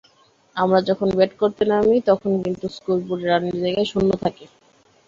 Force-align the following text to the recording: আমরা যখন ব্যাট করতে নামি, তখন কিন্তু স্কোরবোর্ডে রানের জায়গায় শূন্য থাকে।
আমরা 0.55 0.79
যখন 0.89 1.07
ব্যাট 1.17 1.31
করতে 1.41 1.63
নামি, 1.71 1.97
তখন 2.09 2.31
কিন্তু 2.43 2.65
স্কোরবোর্ডে 2.75 3.27
রানের 3.27 3.55
জায়গায় 3.63 3.89
শূন্য 3.91 4.09
থাকে। 4.23 4.45